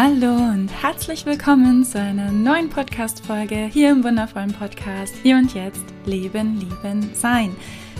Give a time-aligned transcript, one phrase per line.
[0.00, 5.84] Hallo und herzlich willkommen zu einer neuen Podcast-Folge hier im wundervollen Podcast Hier und Jetzt
[6.06, 7.56] Leben, Lieben, Sein.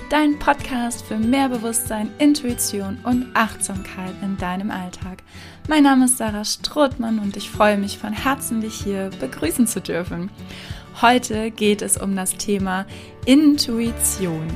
[0.08, 5.24] Dein Podcast für mehr Bewusstsein, Intuition und Achtsamkeit in deinem Alltag.
[5.68, 9.80] Mein Name ist Sarah Strothmann und ich freue mich von Herzen, dich hier begrüßen zu
[9.80, 10.30] dürfen.
[11.02, 12.86] Heute geht es um das Thema
[13.26, 14.46] Intuition.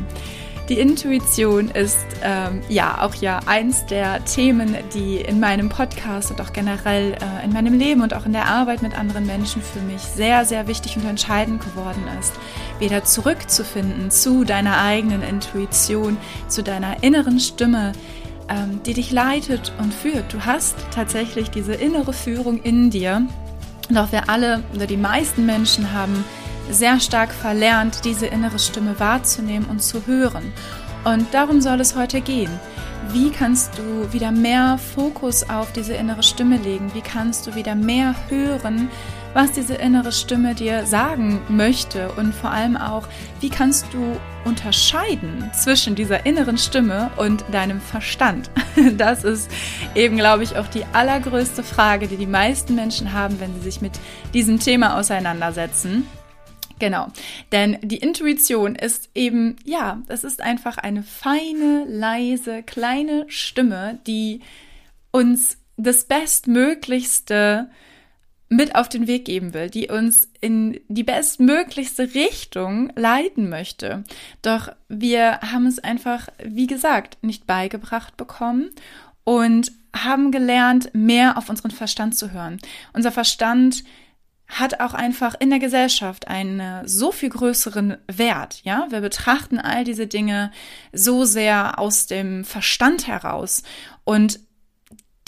[0.73, 6.41] Die Intuition ist ähm, ja auch ja eins der Themen, die in meinem Podcast und
[6.41, 9.81] auch generell äh, in meinem Leben und auch in der Arbeit mit anderen Menschen für
[9.81, 12.33] mich sehr, sehr wichtig und entscheidend geworden ist.
[12.79, 16.17] Wieder zurückzufinden zu deiner eigenen Intuition,
[16.49, 17.93] zu deiner inneren Stimme,
[18.49, 20.33] ähm, die dich leitet und führt.
[20.33, 23.27] Du hast tatsächlich diese innere Führung in dir.
[23.91, 26.25] Und auch wir alle oder die meisten Menschen haben
[26.71, 30.53] sehr stark verlernt, diese innere Stimme wahrzunehmen und zu hören.
[31.05, 32.51] Und darum soll es heute gehen.
[33.11, 36.93] Wie kannst du wieder mehr Fokus auf diese innere Stimme legen?
[36.95, 38.89] Wie kannst du wieder mehr hören,
[39.35, 42.13] was diese innere Stimme dir sagen möchte?
[42.13, 43.09] Und vor allem auch,
[43.41, 48.51] wie kannst du unterscheiden zwischen dieser inneren Stimme und deinem Verstand?
[48.97, 49.51] Das ist
[49.95, 53.83] eben, glaube ich, auch die allergrößte Frage, die die meisten Menschen haben, wenn sie sich
[53.83, 53.93] mit
[54.33, 56.07] diesem Thema auseinandersetzen.
[56.83, 57.07] Genau,
[57.53, 64.41] denn die Intuition ist eben, ja, das ist einfach eine feine, leise, kleine Stimme, die
[65.13, 67.71] uns das Bestmöglichste
[68.49, 74.03] mit auf den Weg geben will, die uns in die bestmöglichste Richtung leiten möchte.
[74.43, 78.71] Doch wir haben es einfach, wie gesagt, nicht beigebracht bekommen
[79.23, 82.59] und haben gelernt, mehr auf unseren Verstand zu hören.
[82.93, 83.85] Unser Verstand
[84.53, 88.61] hat auch einfach in der Gesellschaft einen so viel größeren Wert.
[88.65, 90.53] Ja, wir betrachten all diese Dinge
[90.93, 93.63] so sehr aus dem Verstand heraus
[94.05, 94.41] und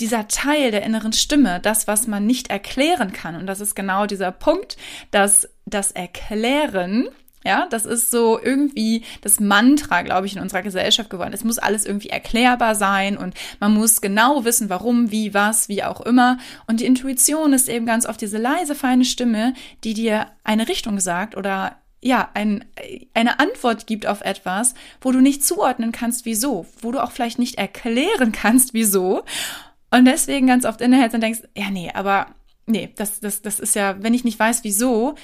[0.00, 4.06] dieser Teil der inneren Stimme, das, was man nicht erklären kann, und das ist genau
[4.06, 4.76] dieser Punkt,
[5.10, 7.08] dass das Erklären
[7.44, 11.34] ja, das ist so irgendwie das Mantra, glaube ich, in unserer Gesellschaft geworden.
[11.34, 15.84] Es muss alles irgendwie erklärbar sein und man muss genau wissen, warum, wie, was, wie
[15.84, 16.38] auch immer.
[16.66, 19.52] Und die Intuition ist eben ganz oft diese leise, feine Stimme,
[19.84, 22.64] die dir eine Richtung sagt oder ja, ein,
[23.14, 27.38] eine Antwort gibt auf etwas, wo du nicht zuordnen kannst, wieso, wo du auch vielleicht
[27.38, 29.24] nicht erklären kannst, wieso.
[29.90, 32.26] Und deswegen ganz oft innehältst und denkst, ja, nee, aber
[32.66, 35.14] nee, das, das, das ist ja, wenn ich nicht weiß, wieso,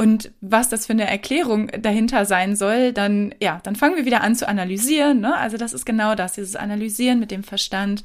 [0.00, 4.22] und was das für eine Erklärung dahinter sein soll, dann, ja, dann fangen wir wieder
[4.22, 5.20] an zu analysieren.
[5.20, 5.36] Ne?
[5.36, 8.02] Also das ist genau das, dieses Analysieren mit dem Verstand.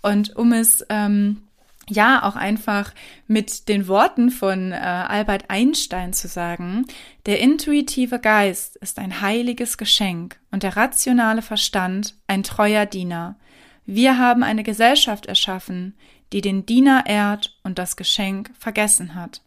[0.00, 1.42] Und um es ähm,
[1.86, 2.94] ja auch einfach
[3.26, 6.86] mit den Worten von äh, Albert Einstein zu sagen,
[7.26, 13.36] der intuitive Geist ist ein heiliges Geschenk und der rationale Verstand ein treuer Diener.
[13.84, 15.92] Wir haben eine Gesellschaft erschaffen,
[16.32, 19.42] die den Diener ehrt und das Geschenk vergessen hat.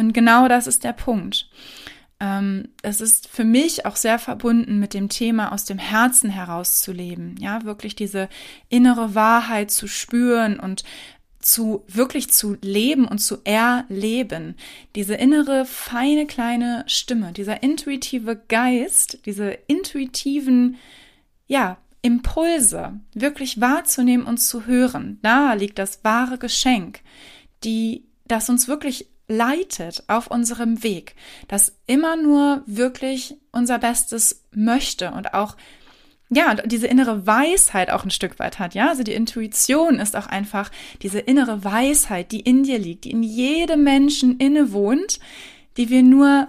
[0.00, 1.50] Und genau das ist der Punkt.
[2.20, 7.36] Ähm, es ist für mich auch sehr verbunden mit dem Thema aus dem Herzen herauszuleben.
[7.38, 8.30] Ja, wirklich diese
[8.70, 10.84] innere Wahrheit zu spüren und
[11.38, 14.54] zu wirklich zu leben und zu erleben.
[14.94, 20.76] Diese innere, feine, kleine Stimme, dieser intuitive Geist, diese intuitiven,
[21.46, 25.18] ja, Impulse wirklich wahrzunehmen und zu hören.
[25.20, 27.00] Da liegt das wahre Geschenk,
[27.64, 31.14] die, das uns wirklich leitet auf unserem Weg,
[31.48, 35.56] das immer nur wirklich unser Bestes möchte und auch
[36.32, 40.26] ja, diese innere Weisheit auch ein Stück weit hat, ja, also die Intuition ist auch
[40.26, 40.70] einfach
[41.02, 45.18] diese innere Weisheit, die in dir liegt, die in jedem Menschen innewohnt,
[45.76, 46.46] die wir nur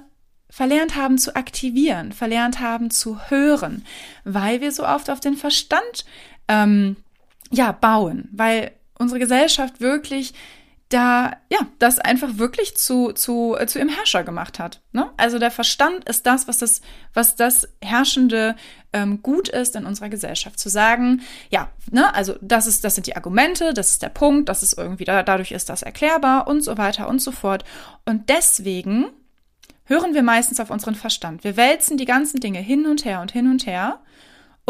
[0.52, 3.84] verlernt haben zu aktivieren, verlernt haben zu hören,
[4.24, 6.06] weil wir so oft auf den Verstand
[6.48, 6.98] ähm,
[7.50, 10.34] ja bauen, weil unsere Gesellschaft wirklich
[10.94, 14.82] da ja das einfach wirklich zu zu äh, zu ihrem Herrscher gemacht hat.
[14.92, 15.10] Ne?
[15.18, 16.82] Also der Verstand ist das, was das
[17.14, 18.56] was das herrschende
[18.94, 20.60] ähm, Gut ist in unserer Gesellschaft.
[20.60, 24.50] Zu sagen, ja, ne, also das ist das sind die Argumente, das ist der Punkt,
[24.50, 27.64] das ist irgendwie da, dadurch ist das erklärbar und so weiter und so fort.
[28.06, 29.06] Und deswegen
[29.86, 31.44] hören wir meistens auf unseren Verstand.
[31.44, 34.00] Wir wälzen die ganzen Dinge hin und her und hin und her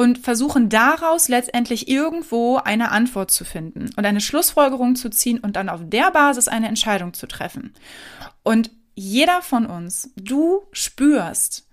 [0.01, 5.55] und versuchen daraus letztendlich irgendwo eine Antwort zu finden und eine Schlussfolgerung zu ziehen und
[5.55, 7.75] dann auf der Basis eine Entscheidung zu treffen.
[8.41, 11.67] Und jeder von uns, du spürst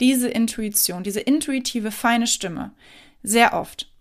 [0.00, 2.72] diese Intuition, diese intuitive feine Stimme
[3.22, 3.92] sehr oft.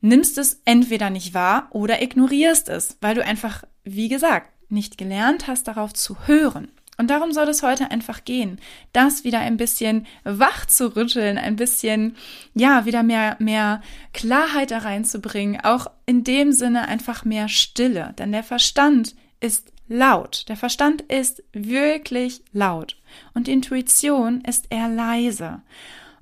[0.00, 5.48] Nimmst es entweder nicht wahr oder ignorierst es, weil du einfach, wie gesagt, nicht gelernt
[5.48, 6.68] hast, darauf zu hören.
[7.02, 8.60] Und darum soll es heute einfach gehen,
[8.92, 12.14] das wieder ein bisschen wach zu rütteln, ein bisschen,
[12.54, 13.82] ja, wieder mehr, mehr
[14.12, 18.14] Klarheit da reinzubringen, auch in dem Sinne einfach mehr Stille.
[18.18, 20.44] Denn der Verstand ist laut.
[20.48, 22.96] Der Verstand ist wirklich laut.
[23.34, 25.60] Und die Intuition ist eher leise.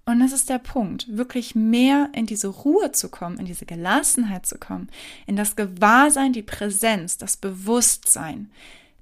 [0.06, 4.46] Und das ist der Punkt, wirklich mehr in diese Ruhe zu kommen, in diese Gelassenheit
[4.46, 4.88] zu kommen,
[5.26, 8.50] in das Gewahrsein, die Präsenz, das Bewusstsein.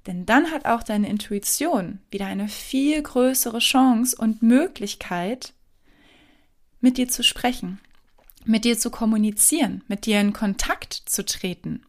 [0.07, 5.53] Denn dann hat auch deine Intuition wieder eine viel größere Chance und Möglichkeit,
[6.81, 7.79] mit dir zu sprechen,
[8.45, 11.83] mit dir zu kommunizieren, mit dir in Kontakt zu treten.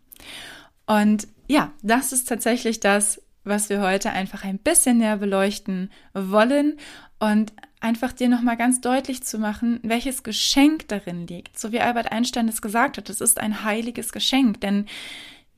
[0.87, 6.77] Und ja, das ist tatsächlich das, was wir heute einfach ein bisschen näher beleuchten wollen
[7.19, 11.59] und einfach dir nochmal ganz deutlich zu machen, welches Geschenk darin liegt.
[11.59, 14.87] So wie Albert Einstein es gesagt hat, es ist ein heiliges Geschenk, denn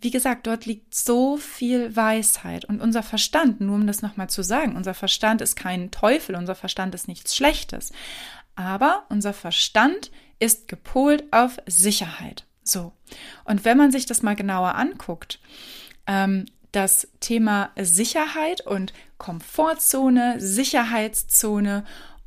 [0.03, 4.43] wie gesagt, dort liegt so viel Weisheit und unser Verstand, nur um das nochmal zu
[4.43, 7.93] sagen, unser Verstand ist kein Teufel, unser Verstand ist nichts Schlechtes,
[8.57, 12.45] aber unser Verstand ist gepolt auf Sicherheit.
[12.65, 12.93] So.
[13.45, 15.41] Und wenn man sich das mal genauer anguckt,
[16.07, 21.85] ähm, das Thema Sicherheit und Komfortzone, Sicherheitszone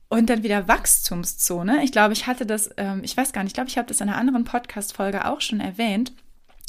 [0.07, 1.83] und dann wieder Wachstumszone.
[1.83, 4.01] Ich glaube, ich hatte das, ähm, ich weiß gar nicht, ich glaube, ich habe das
[4.01, 6.13] in einer anderen Podcast-Folge auch schon erwähnt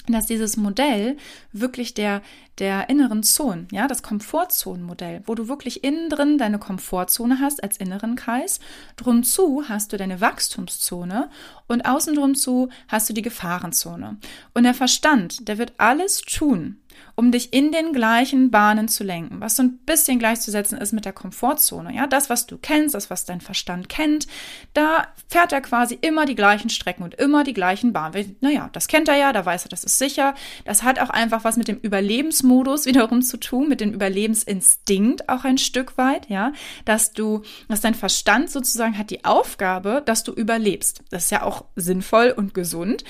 [0.09, 1.17] dass dieses Modell
[1.53, 2.23] wirklich der,
[2.59, 7.77] der inneren Zonen, ja, das Komfortzonenmodell, wo du wirklich innen drin deine Komfortzone hast als
[7.77, 8.61] inneren Kreis,
[8.97, 11.29] drum zu hast du deine Wachstumszone
[11.67, 14.19] und außen drum zu hast du die Gefahrenzone.
[14.55, 16.79] Und der Verstand, der wird alles tun,
[17.17, 21.07] um dich in den gleichen Bahnen zu lenken, was so ein bisschen gleichzusetzen ist mit
[21.07, 21.95] der Komfortzone.
[21.95, 24.27] Ja, das, was du kennst, das, was dein Verstand kennt,
[24.75, 28.37] da fährt er quasi immer die gleichen Strecken und immer die gleichen Bahnen.
[28.43, 30.35] Naja, das kennt er ja, da weiß er, das ist sicher.
[30.67, 35.45] Das hat auch einfach was mit dem Überlebensmodus wiederum zu tun, mit dem Überlebensinstinkt auch
[35.45, 36.53] ein Stück weit, ja,
[36.85, 41.03] dass du, dass dein Verstand sozusagen hat die Aufgabe, dass du überlebst.
[41.11, 43.05] Das ist ja auch sinnvoll und gesund.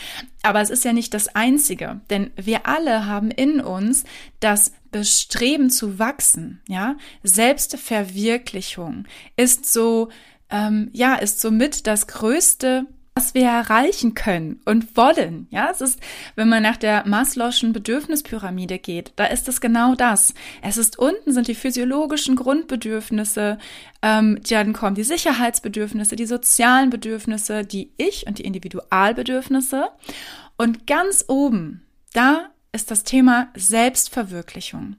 [0.47, 3.96] Aber es ist ja nicht das Einzige, denn wir alle haben in uns
[4.41, 6.97] das Bestreben zu wachsen, ja.
[7.23, 9.05] Selbstverwirklichung
[9.37, 10.09] ist so,
[10.51, 15.49] ähm, ja, ist somit das größte was wir erreichen können und wollen.
[15.51, 15.99] Ja, es ist,
[16.35, 20.35] wenn man nach der Maslow'schen Bedürfnispyramide geht, da ist es genau das.
[20.61, 23.57] Es ist unten sind die physiologischen Grundbedürfnisse,
[24.03, 29.89] ähm, dann kommen die Sicherheitsbedürfnisse, die sozialen Bedürfnisse, die Ich- und die Individualbedürfnisse.
[30.59, 34.97] Und ganz oben, da ist das Thema Selbstverwirklichung.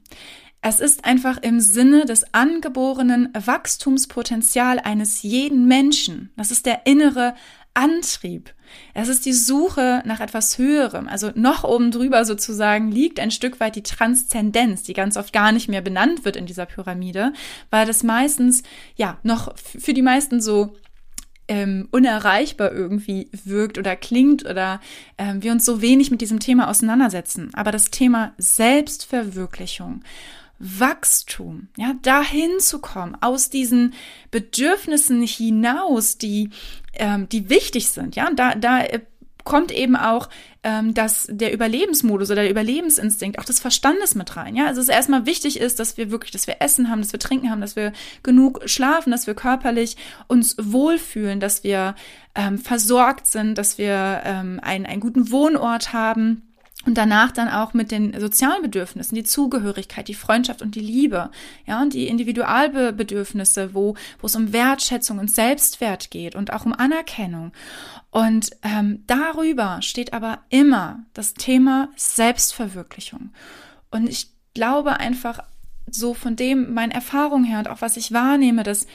[0.60, 6.30] Es ist einfach im Sinne des angeborenen Wachstumspotenzial eines jeden Menschen.
[6.36, 7.34] Das ist der innere
[7.74, 8.52] Antrieb.
[8.94, 11.06] Es ist die Suche nach etwas Höherem.
[11.06, 15.52] Also noch oben drüber sozusagen liegt ein Stück weit die Transzendenz, die ganz oft gar
[15.52, 17.32] nicht mehr benannt wird in dieser Pyramide,
[17.70, 18.64] weil das meistens,
[18.96, 20.74] ja, noch für die meisten so
[21.48, 24.80] ähm, unerreichbar irgendwie wirkt oder klingt oder
[25.16, 27.50] ähm, wir uns so wenig mit diesem Thema auseinandersetzen.
[27.54, 30.02] Aber das Thema Selbstverwirklichung
[30.60, 33.94] Wachstum, ja, dahin zu kommen, aus diesen
[34.32, 36.50] Bedürfnissen hinaus, die,
[36.94, 39.00] ähm, die wichtig sind, ja, da, da äh,
[39.44, 40.28] kommt eben auch
[40.62, 44.56] ähm, dass der Überlebensmodus oder der Überlebensinstinkt auch des Verstandes mit rein.
[44.56, 47.20] Ja, also es erstmal wichtig ist, dass wir wirklich, dass wir Essen haben, dass wir
[47.20, 49.96] Trinken haben, dass wir genug schlafen, dass wir körperlich
[50.26, 51.94] uns wohlfühlen, dass wir
[52.34, 56.47] ähm, versorgt sind, dass wir ähm, einen, einen guten Wohnort haben
[56.86, 61.30] und danach dann auch mit den sozialen Bedürfnissen, die Zugehörigkeit, die Freundschaft und die Liebe,
[61.66, 66.72] ja, und die Individualbedürfnisse, wo, wo es um Wertschätzung und Selbstwert geht und auch um
[66.72, 67.52] Anerkennung.
[68.10, 73.30] Und ähm, darüber steht aber immer das Thema Selbstverwirklichung.
[73.90, 75.40] Und ich glaube einfach
[75.90, 78.86] so von dem, meine Erfahrung her und auch was ich wahrnehme, dass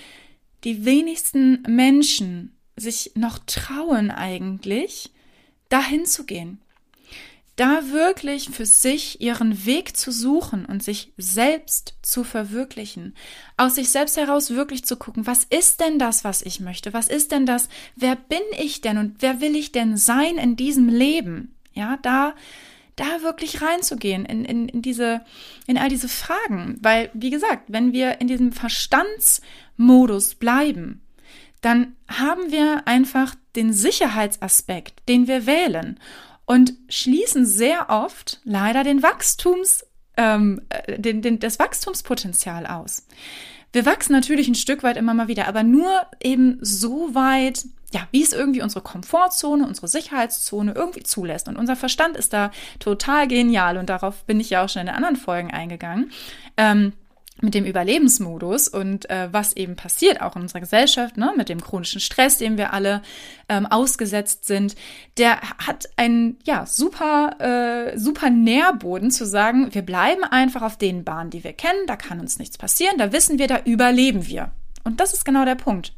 [0.63, 5.11] die wenigsten Menschen sich noch trauen eigentlich,
[5.69, 6.62] dahin zu gehen
[7.55, 13.15] da wirklich für sich ihren Weg zu suchen und sich selbst zu verwirklichen,
[13.57, 16.93] aus sich selbst heraus wirklich zu gucken, was ist denn das, was ich möchte?
[16.93, 17.69] Was ist denn das?
[17.95, 21.53] Wer bin ich denn und wer will ich denn sein in diesem Leben?
[21.73, 22.33] Ja, da,
[22.95, 25.21] da wirklich reinzugehen in, in, in diese,
[25.67, 26.77] in all diese Fragen.
[26.81, 31.01] Weil, wie gesagt, wenn wir in diesem Verstandsmodus bleiben,
[31.61, 35.99] dann haben wir einfach den Sicherheitsaspekt, den wir wählen
[36.45, 39.85] und schließen sehr oft leider den Wachstums,
[40.17, 43.07] ähm, äh, den, den, das Wachstumspotenzial aus.
[43.71, 45.89] Wir wachsen natürlich ein Stück weit immer mal wieder, aber nur
[46.21, 51.47] eben so weit, ja, wie es irgendwie unsere Komfortzone, unsere Sicherheitszone irgendwie zulässt.
[51.47, 54.87] Und unser Verstand ist da total genial und darauf bin ich ja auch schon in
[54.87, 56.11] den anderen Folgen eingegangen.
[56.55, 56.93] Ähm,
[57.41, 61.61] mit dem Überlebensmodus und äh, was eben passiert auch in unserer Gesellschaft, ne, mit dem
[61.61, 63.01] chronischen Stress, dem wir alle
[63.49, 64.75] ähm, ausgesetzt sind,
[65.17, 71.03] der hat einen ja super äh, super Nährboden zu sagen, wir bleiben einfach auf den
[71.03, 74.51] Bahnen, die wir kennen, da kann uns nichts passieren, da wissen wir, da überleben wir.
[74.83, 75.93] Und das ist genau der Punkt.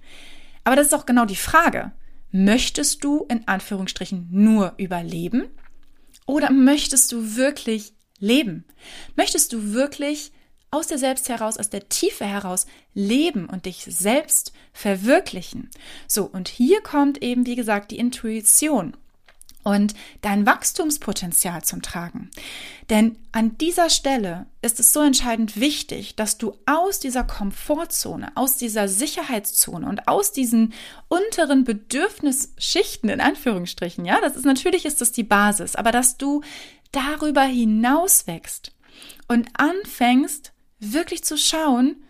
[0.64, 1.92] Aber das ist auch genau die Frage.
[2.32, 5.46] Möchtest du in Anführungsstrichen nur überleben
[6.26, 8.66] oder möchtest du wirklich leben?
[9.16, 10.32] Möchtest du wirklich
[10.76, 15.70] aus dir selbst heraus, aus der Tiefe heraus leben und dich selbst verwirklichen.
[16.08, 18.96] So, und hier kommt eben, wie gesagt, die Intuition
[19.66, 22.30] und dein Wachstumspotenzial zum Tragen.
[22.92, 28.58] Denn an dieser Stelle ist es so entscheidend wichtig, dass du aus dieser Komfortzone, aus
[28.58, 30.74] dieser Sicherheitszone und aus diesen
[31.08, 36.42] unteren Bedürfnisschichten in Anführungsstrichen, ja, das ist natürlich ist das die Basis, aber dass du
[36.92, 38.72] darüber hinaus wächst
[39.28, 40.54] und anfängst
[40.94, 42.04] wirklich zu schauen,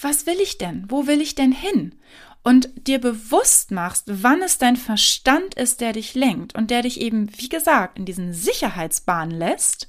[0.00, 0.84] was will ich denn?
[0.88, 1.94] Wo will ich denn hin?
[2.42, 7.00] Und dir bewusst machst, wann es dein Verstand ist, der dich lenkt und der dich
[7.00, 9.88] eben, wie gesagt, in diesen Sicherheitsbahn lässt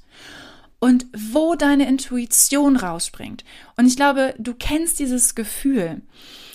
[0.78, 3.44] und wo deine Intuition rausspringt.
[3.76, 6.02] Und ich glaube, du kennst dieses Gefühl.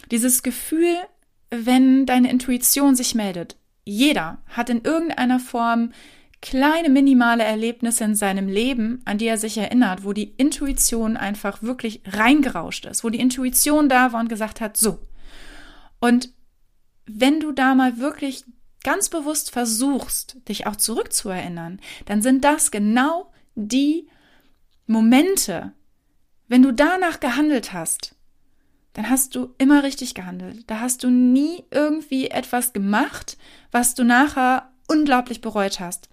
[0.10, 0.96] Dieses Gefühl,
[1.52, 3.58] wenn deine Intuition sich meldet.
[3.84, 5.92] Jeder hat in irgendeiner Form
[6.42, 11.62] kleine minimale Erlebnisse in seinem Leben, an die er sich erinnert, wo die Intuition einfach
[11.62, 15.00] wirklich reingerauscht ist, wo die Intuition da war und gesagt hat, so.
[16.00, 16.34] Und
[17.06, 18.44] wenn du da mal wirklich
[18.84, 24.08] ganz bewusst versuchst, dich auch zurückzuerinnern, dann sind das genau die
[24.88, 25.74] Momente,
[26.48, 28.16] wenn du danach gehandelt hast,
[28.94, 30.64] dann hast du immer richtig gehandelt.
[30.68, 33.38] Da hast du nie irgendwie etwas gemacht,
[33.72, 36.11] was du nachher unglaublich bereut hast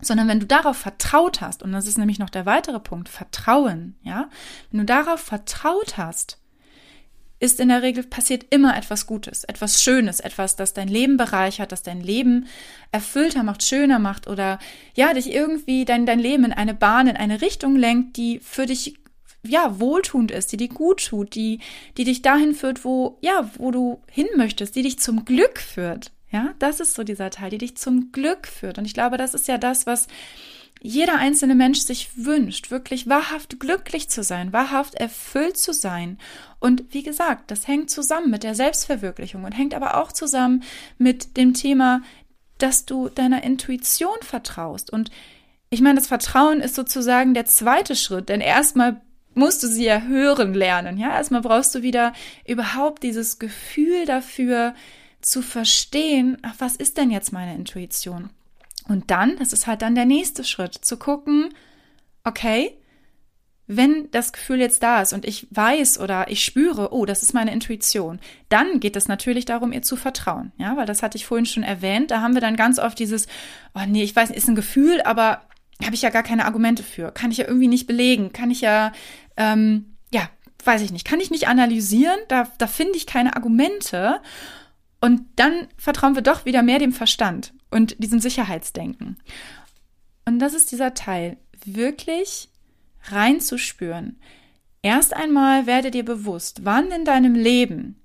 [0.00, 3.96] sondern wenn du darauf vertraut hast, und das ist nämlich noch der weitere Punkt, Vertrauen,
[4.02, 4.28] ja,
[4.70, 6.38] wenn du darauf vertraut hast,
[7.38, 11.70] ist in der Regel passiert immer etwas Gutes, etwas Schönes, etwas, das dein Leben bereichert,
[11.70, 12.46] das dein Leben
[12.92, 14.58] erfüllter macht, schöner macht oder
[14.94, 18.64] ja, dich irgendwie dein, dein Leben in eine Bahn, in eine Richtung lenkt, die für
[18.64, 18.94] dich
[19.42, 21.60] ja, wohltuend ist, die dir gut tut, die,
[21.96, 26.12] die dich dahin führt, wo, ja, wo du hin möchtest, die dich zum Glück führt.
[26.30, 28.78] Ja, das ist so dieser Teil, die dich zum Glück führt.
[28.78, 30.08] Und ich glaube, das ist ja das, was
[30.82, 36.18] jeder einzelne Mensch sich wünscht, wirklich wahrhaft glücklich zu sein, wahrhaft erfüllt zu sein.
[36.60, 40.62] Und wie gesagt, das hängt zusammen mit der Selbstverwirklichung und hängt aber auch zusammen
[40.98, 42.02] mit dem Thema,
[42.58, 44.92] dass du deiner Intuition vertraust.
[44.92, 45.10] Und
[45.70, 49.00] ich meine, das Vertrauen ist sozusagen der zweite Schritt, denn erstmal
[49.34, 50.98] musst du sie ja hören lernen.
[50.98, 52.12] Ja, erstmal brauchst du wieder
[52.46, 54.74] überhaupt dieses Gefühl dafür,
[55.20, 58.30] zu verstehen, ach, was ist denn jetzt meine Intuition?
[58.88, 61.52] Und dann, das ist halt dann der nächste Schritt, zu gucken,
[62.24, 62.76] okay,
[63.66, 67.34] wenn das Gefühl jetzt da ist und ich weiß oder ich spüre, oh, das ist
[67.34, 70.52] meine Intuition, dann geht es natürlich darum, ihr zu vertrauen.
[70.56, 72.12] Ja, weil das hatte ich vorhin schon erwähnt.
[72.12, 73.26] Da haben wir dann ganz oft dieses,
[73.74, 75.42] oh nee, ich weiß, ist ein Gefühl, aber
[75.84, 77.10] habe ich ja gar keine Argumente für.
[77.10, 78.32] Kann ich ja irgendwie nicht belegen.
[78.32, 78.92] Kann ich ja,
[79.36, 80.30] ähm, ja,
[80.64, 81.04] weiß ich nicht.
[81.04, 82.18] Kann ich nicht analysieren.
[82.28, 84.20] Da, da finde ich keine Argumente.
[85.00, 89.18] Und dann vertrauen wir doch wieder mehr dem Verstand und diesem Sicherheitsdenken.
[90.24, 92.48] Und das ist dieser Teil, wirklich
[93.04, 94.18] reinzuspüren.
[94.82, 98.00] Erst einmal werde dir bewusst, wann in deinem Leben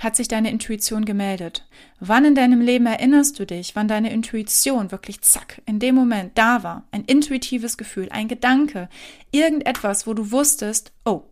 [0.00, 1.66] hat sich deine Intuition gemeldet?
[2.00, 6.36] Wann in deinem Leben erinnerst du dich, wann deine Intuition wirklich zack, in dem Moment
[6.38, 6.86] da war?
[6.90, 8.88] Ein intuitives Gefühl, ein Gedanke,
[9.32, 11.24] irgendetwas, wo du wusstest, oh,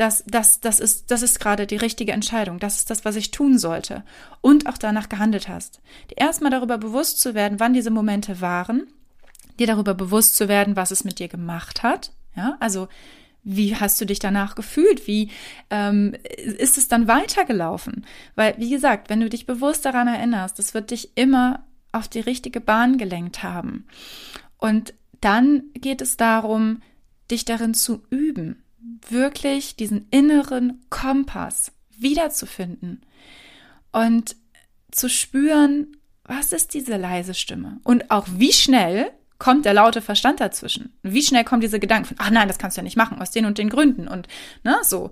[0.00, 3.32] das, das, das ist, das ist gerade die richtige Entscheidung, das ist das, was ich
[3.32, 4.02] tun sollte
[4.40, 5.82] und auch danach gehandelt hast.
[6.10, 8.86] Dir erstmal darüber bewusst zu werden, wann diese Momente waren,
[9.58, 12.88] dir darüber bewusst zu werden, was es mit dir gemacht hat, ja, also
[13.42, 15.06] wie hast du dich danach gefühlt?
[15.06, 15.30] Wie
[15.68, 18.06] ähm, ist es dann weitergelaufen?
[18.34, 22.20] Weil, wie gesagt, wenn du dich bewusst daran erinnerst, das wird dich immer auf die
[22.20, 23.86] richtige Bahn gelenkt haben.
[24.58, 26.82] Und dann geht es darum,
[27.30, 28.62] dich darin zu üben,
[29.08, 33.02] wirklich diesen inneren Kompass wiederzufinden
[33.92, 34.36] und
[34.90, 40.38] zu spüren, was ist diese leise Stimme und auch wie schnell kommt der laute Verstand
[40.40, 40.92] dazwischen.
[41.02, 43.30] Wie schnell kommen diese Gedanken von, ach nein, das kannst du ja nicht machen, aus
[43.30, 44.28] den und den Gründen und
[44.62, 45.10] ne, so.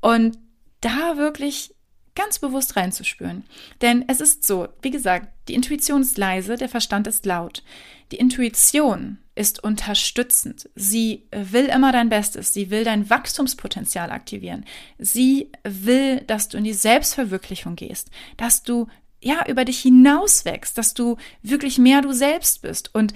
[0.00, 0.38] Und
[0.80, 1.74] da wirklich
[2.16, 3.44] ganz bewusst reinzuspüren.
[3.80, 7.62] Denn es ist so, wie gesagt, die Intuition ist leise, der Verstand ist laut.
[8.10, 10.68] Die Intuition ist unterstützend.
[10.74, 12.52] Sie will immer dein Bestes.
[12.52, 14.64] Sie will dein Wachstumspotenzial aktivieren.
[14.98, 18.88] Sie will, dass du in die Selbstverwirklichung gehst, dass du
[19.20, 22.94] ja über dich hinaus wächst, dass du wirklich mehr du selbst bist.
[22.94, 23.12] Und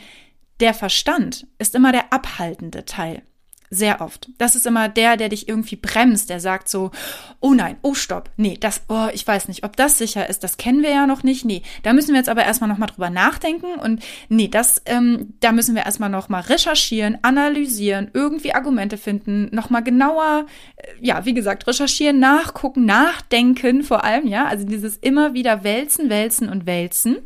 [0.60, 3.22] der Verstand ist immer der abhaltende Teil.
[3.72, 4.28] Sehr oft.
[4.36, 6.90] Das ist immer der, der dich irgendwie bremst, der sagt so,
[7.38, 10.56] oh nein, oh stopp, nee, das, oh, ich weiß nicht, ob das sicher ist, das
[10.56, 13.78] kennen wir ja noch nicht, nee, da müssen wir jetzt aber erstmal nochmal drüber nachdenken
[13.78, 19.84] und nee, das, ähm, da müssen wir erstmal nochmal recherchieren, analysieren, irgendwie Argumente finden, nochmal
[19.84, 25.62] genauer, äh, ja, wie gesagt, recherchieren, nachgucken, nachdenken vor allem, ja, also dieses immer wieder
[25.62, 27.18] wälzen, wälzen und wälzen,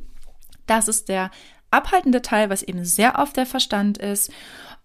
[0.66, 1.30] das ist der
[1.70, 4.30] abhaltende Teil, was eben sehr oft der Verstand ist.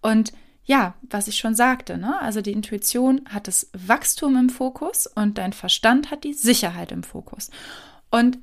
[0.02, 0.32] Und
[0.64, 2.20] ja, was ich schon sagte, ne?
[2.20, 7.02] Also die Intuition hat das Wachstum im Fokus und dein Verstand hat die Sicherheit im
[7.02, 7.50] Fokus.
[8.10, 8.38] Und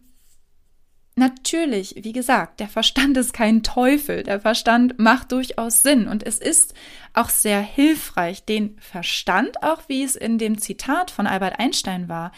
[1.15, 4.23] natürlich, wie gesagt, der Verstand ist kein Teufel.
[4.23, 6.73] Der Verstand macht durchaus Sinn und es ist
[7.13, 12.31] auch sehr hilfreich, den Verstand, auch wie es in dem Zitat von Albert Einstein war,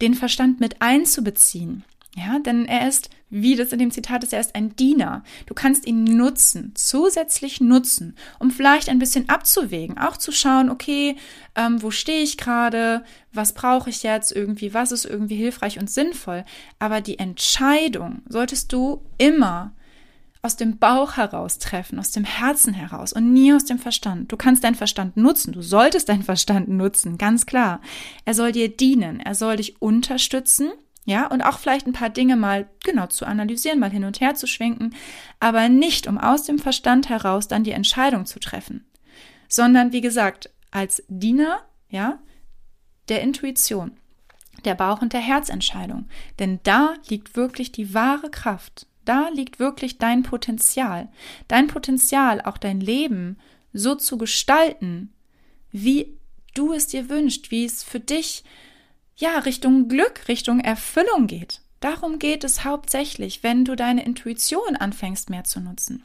[0.00, 1.84] den Verstand mit einzubeziehen.
[2.14, 5.24] Ja, denn er ist, wie das in dem Zitat ist, er ist ein Diener.
[5.46, 11.16] Du kannst ihn nutzen, zusätzlich nutzen, um vielleicht ein bisschen abzuwägen, auch zu schauen, okay,
[11.56, 15.90] ähm, wo stehe ich gerade, was brauche ich jetzt irgendwie, was ist irgendwie hilfreich und
[15.90, 16.44] sinnvoll.
[16.78, 19.72] Aber die Entscheidung solltest du immer
[20.42, 24.30] aus dem Bauch heraus treffen, aus dem Herzen heraus und nie aus dem Verstand.
[24.30, 27.80] Du kannst deinen Verstand nutzen, du solltest deinen Verstand nutzen, ganz klar.
[28.24, 30.70] Er soll dir dienen, er soll dich unterstützen
[31.06, 34.34] ja, und auch vielleicht ein paar Dinge mal genau zu analysieren, mal hin und her
[34.34, 34.94] zu schwenken,
[35.38, 38.84] aber nicht, um aus dem Verstand heraus dann die Entscheidung zu treffen,
[39.48, 42.18] sondern wie gesagt, als Diener, ja,
[43.08, 43.92] der Intuition,
[44.64, 46.08] der Bauch- und der Herzentscheidung.
[46.40, 48.88] Denn da liegt wirklich die wahre Kraft.
[49.04, 51.08] Da liegt wirklich dein Potenzial.
[51.46, 53.38] Dein Potenzial, auch dein Leben
[53.72, 55.12] so zu gestalten,
[55.70, 56.18] wie
[56.54, 58.42] du es dir wünschst, wie es für dich
[59.16, 61.60] ja, Richtung Glück, Richtung Erfüllung geht.
[61.80, 66.04] Darum geht es hauptsächlich, wenn du deine Intuition anfängst mehr zu nutzen.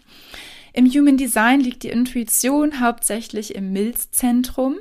[0.74, 4.78] Im Human Design liegt die Intuition hauptsächlich im Milzzentrum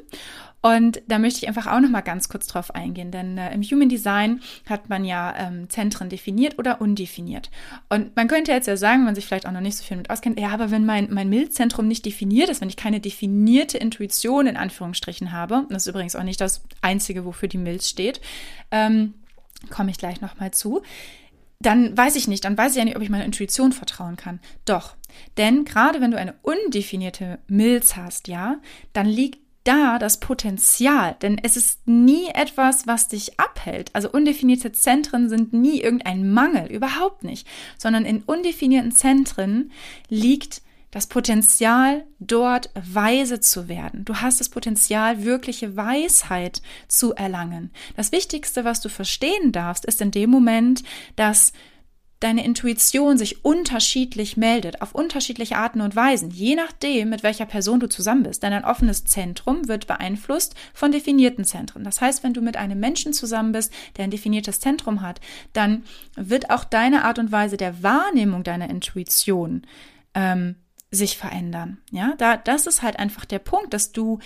[0.62, 3.62] und da möchte ich einfach auch noch mal ganz kurz drauf eingehen, denn äh, im
[3.62, 7.50] Human Design hat man ja ähm, Zentren definiert oder undefiniert.
[7.88, 9.96] Und man könnte jetzt ja sagen, wenn man sich vielleicht auch noch nicht so viel
[9.96, 13.79] mit auskennt, ja, aber wenn mein, mein Milzzentrum nicht definiert ist, wenn ich keine definierte
[13.79, 18.20] Intuition in Anführungsstrichen habe, das ist übrigens auch nicht das Einzige, wofür die Milz steht,
[18.70, 19.14] ähm,
[19.70, 20.83] komme ich gleich noch mal zu,
[21.62, 24.40] dann weiß ich nicht, dann weiß ich ja nicht, ob ich meiner Intuition vertrauen kann.
[24.64, 24.96] Doch,
[25.37, 28.61] denn gerade wenn du eine undefinierte Milz hast, ja,
[28.92, 33.94] dann liegt da das Potenzial, denn es ist nie etwas, was dich abhält.
[33.94, 37.46] Also undefinierte Zentren sind nie irgendein Mangel, überhaupt nicht,
[37.77, 39.70] sondern in undefinierten Zentren
[40.09, 44.05] liegt das Potenzial, dort weise zu werden.
[44.05, 47.70] Du hast das Potenzial, wirkliche Weisheit zu erlangen.
[47.96, 50.83] Das Wichtigste, was du verstehen darfst, ist in dem Moment,
[51.14, 51.53] dass
[52.20, 57.80] deine Intuition sich unterschiedlich meldet, auf unterschiedliche Arten und Weisen, je nachdem, mit welcher Person
[57.80, 58.42] du zusammen bist.
[58.42, 61.83] Denn ein offenes Zentrum wird beeinflusst von definierten Zentren.
[61.83, 65.20] Das heißt, wenn du mit einem Menschen zusammen bist, der ein definiertes Zentrum hat,
[65.54, 69.62] dann wird auch deine Art und Weise der Wahrnehmung deiner Intuition
[70.14, 70.56] ähm,
[70.90, 71.78] sich verändern.
[71.90, 74.18] Ja, da, das ist halt einfach der Punkt, dass du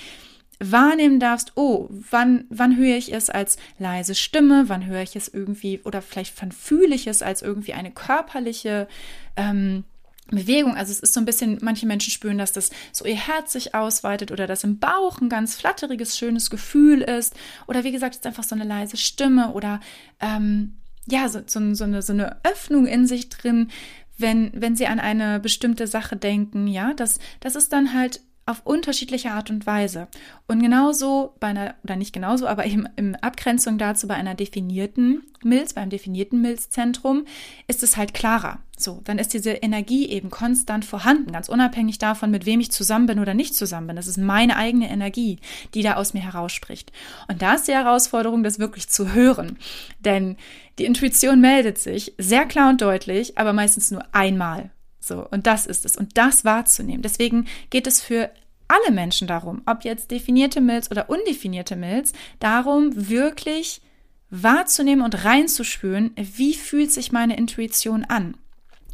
[0.61, 5.29] wahrnehmen darfst, oh, wann, wann höre ich es als leise Stimme, wann höre ich es
[5.29, 8.89] irgendwie oder vielleicht wann fühle ich es als irgendwie eine körperliche
[9.37, 9.85] ähm,
[10.31, 10.77] Bewegung.
[10.77, 13.75] Also es ist so ein bisschen, manche Menschen spüren, dass das so ihr Herz sich
[13.75, 17.35] ausweitet oder dass im Bauch ein ganz flatteriges, schönes Gefühl ist.
[17.67, 19.81] Oder wie gesagt, es ist einfach so eine leise Stimme oder
[20.21, 23.71] ähm, ja, so, so, so, eine, so eine Öffnung in sich drin,
[24.17, 28.63] wenn, wenn sie an eine bestimmte Sache denken, ja, das, das ist dann halt auf
[28.65, 30.09] unterschiedliche Art und Weise.
[30.47, 35.23] Und genauso bei einer, oder nicht genauso, aber eben in Abgrenzung dazu bei einer definierten
[35.43, 37.25] Milz, beim definierten Milzzentrum,
[37.69, 38.59] ist es halt klarer.
[38.77, 43.07] So, dann ist diese Energie eben konstant vorhanden, ganz unabhängig davon, mit wem ich zusammen
[43.07, 43.97] bin oder nicht zusammen bin.
[43.97, 45.39] Das ist meine eigene Energie,
[45.75, 46.93] die da aus mir herausspricht.
[47.29, 49.59] Und da ist die Herausforderung, das wirklich zu hören.
[50.01, 50.37] Denn
[50.79, 54.71] die Intuition meldet sich sehr klar und deutlich, aber meistens nur einmal.
[55.05, 55.97] So, und das ist es.
[55.97, 57.03] Und das wahrzunehmen.
[57.03, 58.31] Deswegen geht es für
[58.69, 63.83] alle Menschen darum, ob jetzt definierte Milz oder undefinierte Milz, darum wirklich
[64.31, 68.37] wahrzunehmen und reinzuspüren, wie fühlt sich meine Intuition an.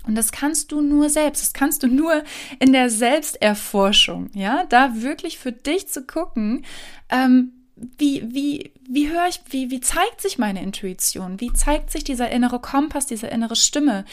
[0.07, 2.25] Und das kannst du nur selbst, das kannst du nur
[2.59, 6.65] in der Selbsterforschung, ja, da wirklich für dich zu gucken,
[7.11, 11.41] ähm, wie, wie, wie höre ich, wie, wie zeigt sich meine Intuition?
[11.41, 14.05] Wie zeigt sich dieser innere Kompass, diese innere Stimme?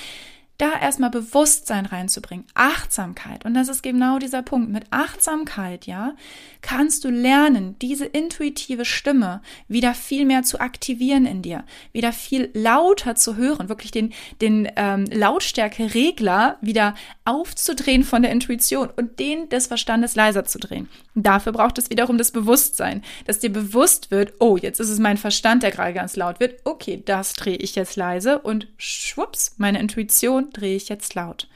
[0.58, 3.46] Da erstmal Bewusstsein reinzubringen, Achtsamkeit.
[3.46, 4.72] Und das ist genau dieser Punkt.
[4.72, 6.16] Mit Achtsamkeit, ja,
[6.62, 12.50] kannst du lernen, diese intuitive Stimme wieder viel mehr zu aktivieren in dir, wieder viel
[12.54, 19.50] lauter zu hören, wirklich den, den ähm, Lautstärke-Regler wieder aufzudrehen von der Intuition und den
[19.50, 20.90] des Verstandes leiser zu drehen.
[21.14, 25.18] Dafür braucht es wiederum das Bewusstsein, dass dir bewusst wird, oh, jetzt ist es mein
[25.18, 26.62] Verstand, der gerade ganz laut wird.
[26.64, 31.48] Okay, das drehe ich jetzt leise und schwupps, meine Intuition drehe ich jetzt laut.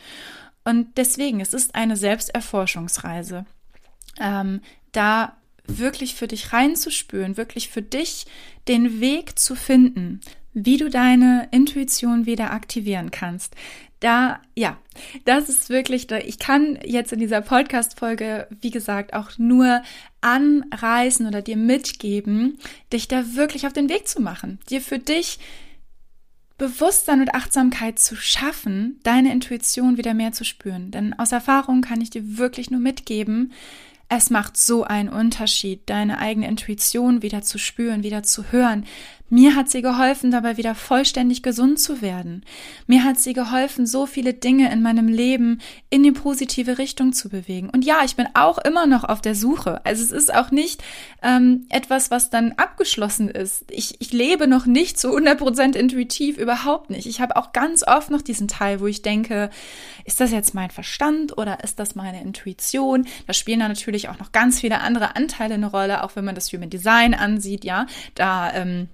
[0.63, 3.45] Und deswegen, es ist eine Selbsterforschungsreise.
[4.19, 5.35] Ähm, da
[5.67, 8.25] wirklich für dich reinzuspüren, wirklich für dich
[8.67, 10.21] den Weg zu finden,
[10.53, 13.55] wie du deine Intuition wieder aktivieren kannst.
[14.01, 14.79] Da, ja,
[15.25, 19.83] das ist wirklich, ich kann jetzt in dieser Podcast-Folge, wie gesagt, auch nur
[20.21, 22.57] anreißen oder dir mitgeben,
[22.91, 25.37] dich da wirklich auf den Weg zu machen, dir für dich
[26.57, 30.91] Bewusstsein und Achtsamkeit zu schaffen, deine Intuition wieder mehr zu spüren.
[30.91, 33.51] Denn aus Erfahrung kann ich dir wirklich nur mitgeben,
[34.13, 38.85] es macht so einen Unterschied, deine eigene Intuition wieder zu spüren, wieder zu hören,
[39.31, 42.43] mir hat sie geholfen, dabei wieder vollständig gesund zu werden.
[42.85, 47.29] Mir hat sie geholfen, so viele Dinge in meinem Leben in die positive Richtung zu
[47.29, 47.69] bewegen.
[47.69, 49.79] Und ja, ich bin auch immer noch auf der Suche.
[49.85, 50.83] Also es ist auch nicht
[51.23, 53.63] ähm, etwas, was dann abgeschlossen ist.
[53.71, 57.05] Ich, ich lebe noch nicht zu 100% intuitiv, überhaupt nicht.
[57.05, 59.49] Ich habe auch ganz oft noch diesen Teil, wo ich denke,
[60.03, 63.07] ist das jetzt mein Verstand oder ist das meine Intuition?
[63.27, 66.35] Da spielen da natürlich auch noch ganz viele andere Anteile eine Rolle, auch wenn man
[66.35, 67.85] das Human Design ansieht, ja.
[68.15, 68.89] Da ähm,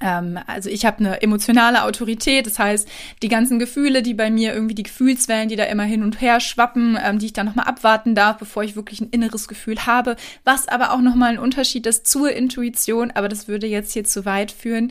[0.00, 2.88] also ich habe eine emotionale Autorität, das heißt,
[3.22, 6.40] die ganzen Gefühle, die bei mir irgendwie die Gefühlswellen, die da immer hin und her
[6.40, 10.16] schwappen, ähm, die ich dann nochmal abwarten darf, bevor ich wirklich ein inneres Gefühl habe,
[10.42, 14.24] was aber auch nochmal ein Unterschied ist zur Intuition, aber das würde jetzt hier zu
[14.24, 14.90] weit führen.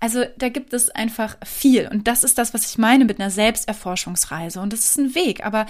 [0.00, 3.30] Also da gibt es einfach viel und das ist das, was ich meine mit einer
[3.30, 5.66] Selbsterforschungsreise und das ist ein Weg, aber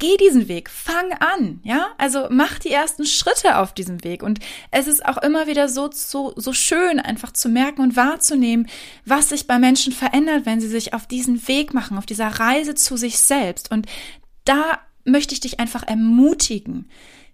[0.00, 1.90] geh diesen Weg, fang an, ja?
[1.98, 4.24] Also mach die ersten Schritte auf diesem Weg.
[4.24, 4.40] Und
[4.72, 8.68] es ist auch immer wieder so, so, so schön, einfach zu merken und wahrzunehmen,
[9.04, 12.74] was sich bei Menschen verändert, wenn sie sich auf diesen Weg machen, auf dieser Reise
[12.74, 13.70] zu sich selbst.
[13.70, 13.86] Und
[14.44, 16.88] da möchte ich dich einfach ermutigen.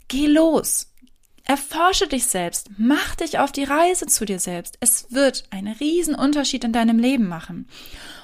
[0.08, 0.92] Geh los.
[1.48, 4.76] Erforsche dich selbst, mach dich auf die Reise zu dir selbst.
[4.80, 7.68] Es wird einen riesen Unterschied in deinem Leben machen.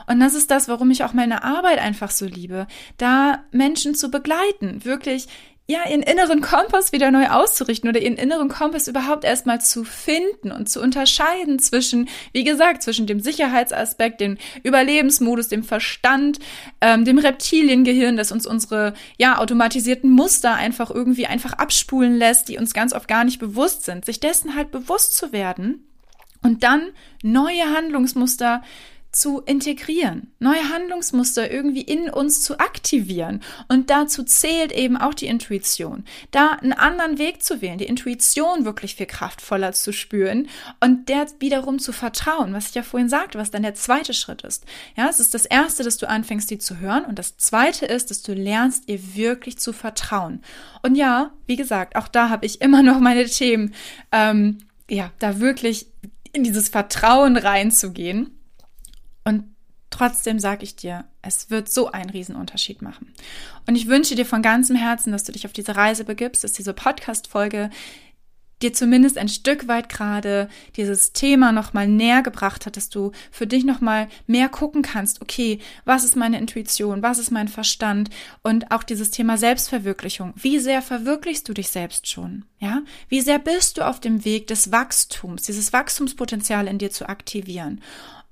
[0.09, 4.11] Und das ist das, warum ich auch meine Arbeit einfach so liebe, da Menschen zu
[4.11, 5.29] begleiten, wirklich
[5.69, 10.51] ja, ihren inneren Kompass wieder neu auszurichten oder ihren inneren Kompass überhaupt erstmal zu finden
[10.51, 16.41] und zu unterscheiden zwischen, wie gesagt, zwischen dem Sicherheitsaspekt, dem Überlebensmodus, dem Verstand,
[16.81, 22.59] ähm, dem Reptiliengehirn, das uns unsere, ja, automatisierten Muster einfach irgendwie einfach abspulen lässt, die
[22.59, 25.87] uns ganz oft gar nicht bewusst sind, sich dessen halt bewusst zu werden
[26.43, 26.91] und dann
[27.23, 28.63] neue Handlungsmuster
[29.13, 33.43] zu integrieren, neue Handlungsmuster irgendwie in uns zu aktivieren.
[33.69, 38.65] Und dazu zählt eben auch die Intuition, da einen anderen Weg zu wählen, die Intuition
[38.65, 40.49] wirklich viel kraftvoller zu spüren
[40.81, 44.43] und der wiederum zu vertrauen, was ich ja vorhin sagte, was dann der zweite Schritt
[44.43, 44.65] ist.
[44.97, 48.11] Ja, es ist das erste, dass du anfängst, die zu hören und das zweite ist,
[48.11, 50.41] dass du lernst, ihr wirklich zu vertrauen.
[50.83, 53.75] Und ja, wie gesagt, auch da habe ich immer noch meine Themen,
[54.11, 55.87] ähm, ja, da wirklich
[56.33, 58.39] in dieses Vertrauen reinzugehen
[59.25, 59.45] und
[59.91, 63.13] trotzdem sage ich dir, es wird so einen Riesenunterschied machen.
[63.67, 66.53] Und ich wünsche dir von ganzem Herzen, dass du dich auf diese Reise begibst, dass
[66.53, 67.71] diese Podcast-Folge
[68.63, 73.47] dir zumindest ein Stück weit gerade dieses Thema nochmal näher gebracht hat, dass du für
[73.47, 78.11] dich nochmal mehr gucken kannst, okay, was ist meine Intuition, was ist mein Verstand
[78.43, 80.33] und auch dieses Thema Selbstverwirklichung.
[80.37, 82.45] Wie sehr verwirklichst du dich selbst schon?
[82.59, 82.83] Ja?
[83.09, 87.81] Wie sehr bist du auf dem Weg des Wachstums, dieses Wachstumspotenzial in dir zu aktivieren?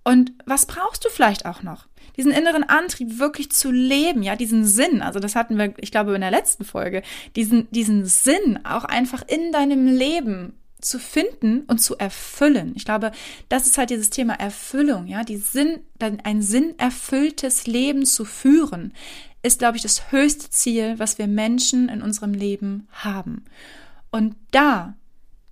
[0.05, 1.87] Und was brauchst du vielleicht auch noch?
[2.17, 5.03] Diesen inneren Antrieb wirklich zu leben, ja, diesen Sinn.
[5.03, 7.03] Also das hatten wir, ich glaube, in der letzten Folge.
[7.37, 12.73] Diesen, diesen Sinn auch einfach in deinem Leben zu finden und zu erfüllen.
[12.75, 13.13] Ich glaube,
[13.49, 18.95] das ist halt dieses Thema Erfüllung, ja, die Sinn, ein sinnerfülltes Leben zu führen,
[19.43, 23.45] ist, glaube ich, das höchste Ziel, was wir Menschen in unserem Leben haben.
[24.11, 24.95] Und da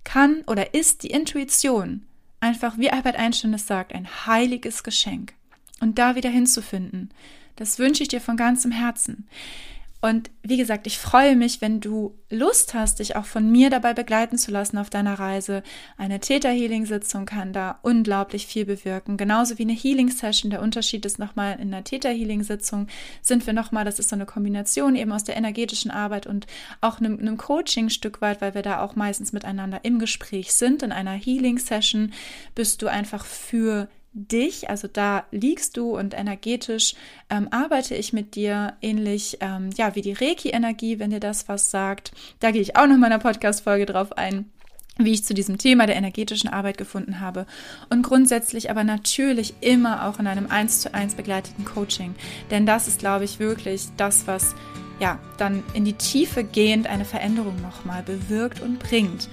[0.03, 2.05] kann oder ist die Intuition
[2.39, 5.33] einfach, wie Albert Einstein es sagt, ein heiliges Geschenk.
[5.79, 7.09] Und da wieder hinzufinden,
[7.55, 9.27] das wünsche ich dir von ganzem Herzen.
[10.01, 13.93] Und wie gesagt, ich freue mich, wenn du Lust hast, dich auch von mir dabei
[13.93, 15.61] begleiten zu lassen auf deiner Reise.
[15.97, 19.17] Eine Theta-Healing-Sitzung kann da unglaublich viel bewirken.
[19.17, 20.51] Genauso wie eine Healing-Session.
[20.51, 22.87] Der Unterschied ist nochmal in einer Theta-Healing-Sitzung
[23.21, 26.47] sind wir nochmal, das ist so eine Kombination eben aus der energetischen Arbeit und
[26.79, 30.81] auch einem, einem Coaching-Stück weit, weil wir da auch meistens miteinander im Gespräch sind.
[30.81, 32.13] In einer Healing-Session
[32.55, 33.89] bist du einfach für
[34.27, 36.95] dich, also da liegst du und energetisch
[37.29, 41.71] ähm, arbeite ich mit dir, ähnlich ähm, ja wie die Reiki-Energie, wenn dir das was
[41.71, 42.11] sagt.
[42.39, 44.51] Da gehe ich auch noch in meiner Podcast-Folge drauf ein
[45.01, 47.45] wie ich zu diesem Thema der energetischen Arbeit gefunden habe
[47.89, 52.15] und grundsätzlich aber natürlich immer auch in einem eins zu eins begleiteten Coaching,
[52.51, 54.55] denn das ist, glaube ich, wirklich das, was
[54.99, 59.29] ja dann in die Tiefe gehend eine Veränderung nochmal bewirkt und bringt.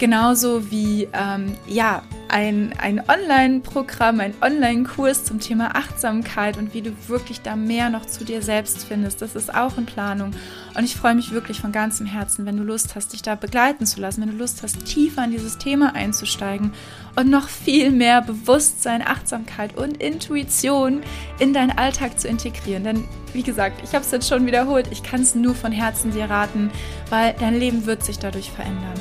[0.00, 6.92] Genauso wie ähm, ja, ein, ein Online-Programm, ein Online-Kurs zum Thema Achtsamkeit und wie du
[7.06, 9.20] wirklich da mehr noch zu dir selbst findest.
[9.20, 10.30] Das ist auch in Planung.
[10.74, 13.84] Und ich freue mich wirklich von ganzem Herzen, wenn du Lust hast, dich da begleiten
[13.84, 16.72] zu lassen, wenn du Lust hast, tiefer in dieses Thema einzusteigen
[17.16, 21.02] und noch viel mehr Bewusstsein, Achtsamkeit und Intuition
[21.40, 22.84] in deinen Alltag zu integrieren.
[22.84, 26.12] Denn wie gesagt, ich habe es jetzt schon wiederholt, ich kann es nur von Herzen
[26.12, 26.70] dir raten,
[27.10, 28.98] weil dein Leben wird sich dadurch verändern.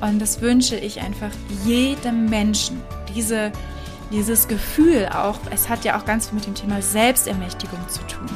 [0.00, 1.30] Und das wünsche ich einfach
[1.64, 2.82] jedem Menschen.
[3.14, 3.52] Diese,
[4.12, 8.26] dieses Gefühl auch, es hat ja auch ganz viel mit dem Thema Selbstermächtigung zu tun.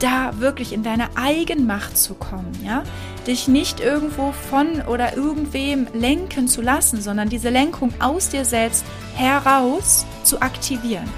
[0.00, 2.84] Da wirklich in deine Eigenmacht zu kommen, ja?
[3.26, 8.84] Dich nicht irgendwo von oder irgendwem lenken zu lassen, sondern diese Lenkung aus dir selbst
[9.16, 11.08] heraus zu aktivieren.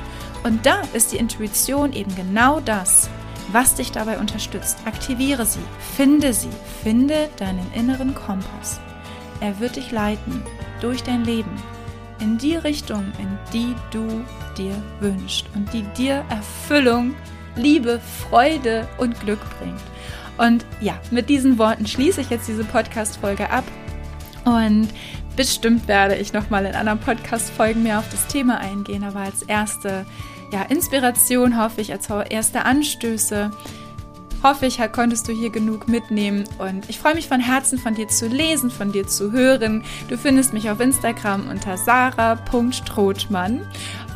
[0.44, 3.10] Und da ist die Intuition eben genau das,
[3.52, 4.78] was dich dabei unterstützt.
[4.86, 5.60] Aktiviere sie,
[5.96, 6.48] finde sie,
[6.82, 8.80] finde deinen inneren Kompass.
[9.40, 10.42] Er wird dich leiten
[10.80, 11.50] durch dein Leben
[12.20, 14.24] in die Richtung, in die du
[14.56, 17.14] dir wünschst und die dir Erfüllung,
[17.56, 19.80] Liebe, Freude und Glück bringt.
[20.38, 23.64] Und ja, mit diesen Worten schließe ich jetzt diese Podcast-Folge ab
[24.44, 24.88] und
[25.36, 30.06] bestimmt werde ich nochmal in anderen Podcast-Folgen mehr auf das Thema eingehen, aber als erste
[30.52, 33.50] ja, Inspiration hoffe ich, als erste Anstöße
[34.42, 38.08] hoffe ich, konntest du hier genug mitnehmen und ich freue mich von Herzen von dir
[38.08, 39.84] zu lesen, von dir zu hören.
[40.08, 43.66] Du findest mich auf Instagram unter sarah.strothmann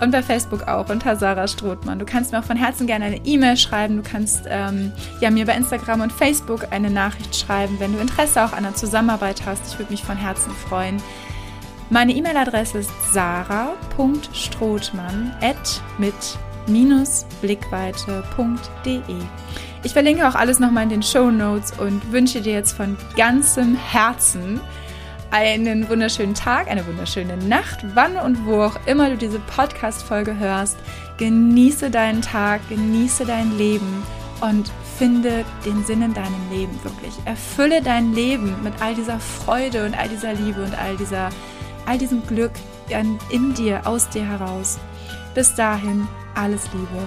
[0.00, 1.98] und bei Facebook auch unter Sarah Strothmann.
[1.98, 3.96] Du kannst mir auch von Herzen gerne eine E-Mail schreiben.
[3.96, 8.44] Du kannst ähm, ja, mir bei Instagram und Facebook eine Nachricht schreiben, wenn du Interesse
[8.44, 9.72] auch an der Zusammenarbeit hast.
[9.72, 11.00] Ich würde mich von Herzen freuen.
[11.90, 15.36] Meine E-Mail-Adresse ist sarah.strothmann
[15.98, 16.14] mit
[17.40, 19.16] blickweite.de.
[19.84, 23.76] Ich verlinke auch alles nochmal in den Show Notes und wünsche dir jetzt von ganzem
[23.76, 24.58] Herzen
[25.30, 30.78] einen wunderschönen Tag, eine wunderschöne Nacht, wann und wo auch immer du diese Podcast-Folge hörst.
[31.18, 34.02] Genieße deinen Tag, genieße dein Leben
[34.40, 37.12] und finde den Sinn in deinem Leben wirklich.
[37.26, 41.28] Erfülle dein Leben mit all dieser Freude und all dieser Liebe und all dieser,
[41.84, 42.52] all diesem Glück
[42.88, 44.78] in, in dir, aus dir heraus.
[45.34, 47.06] Bis dahin, alles Liebe.